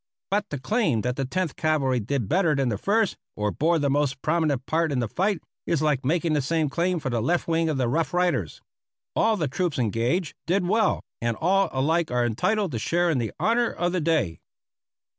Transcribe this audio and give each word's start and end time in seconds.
But 0.31 0.49
to 0.49 0.57
claim 0.57 1.01
that 1.01 1.15
the 1.15 1.25
Tenth 1.25 1.55
Cavalry 1.55 1.99
did 1.99 2.27
better 2.27 2.55
than 2.55 2.69
the 2.69 2.79
First, 2.79 3.17
or 3.35 3.51
bore 3.51 3.77
the 3.77 3.87
most 3.87 4.19
prominent 4.23 4.65
part 4.65 4.91
in 4.91 4.97
the 4.97 5.07
fight, 5.07 5.39
is 5.67 5.79
like 5.83 6.03
making 6.03 6.33
the 6.33 6.41
same 6.41 6.69
claim 6.71 6.99
for 6.99 7.11
the 7.11 7.21
left 7.21 7.47
wing 7.47 7.69
of 7.69 7.77
the 7.77 7.87
Rough 7.87 8.11
Riders. 8.11 8.61
All 9.15 9.37
the 9.37 9.47
troops 9.47 9.77
engaged 9.77 10.33
did 10.47 10.65
well, 10.67 11.01
and 11.21 11.37
all 11.39 11.69
alike 11.71 12.09
are 12.09 12.25
entitled 12.25 12.71
to 12.71 12.79
share 12.79 13.11
in 13.11 13.19
the 13.19 13.31
honor 13.39 13.69
of 13.69 13.91
the 13.91 14.01
day. 14.01 14.39